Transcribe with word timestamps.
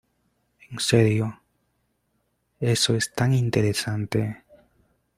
¿En 0.71 0.79
serio? 0.79 1.43
Eso 2.59 2.95
es 2.95 3.13
tan 3.13 3.35
interesante. 3.35 4.43